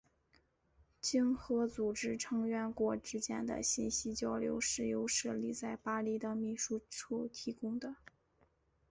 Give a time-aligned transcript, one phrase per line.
[0.99, 7.97] 经合组织成员国之间的信息交流是由设立在巴黎的秘书处提供的。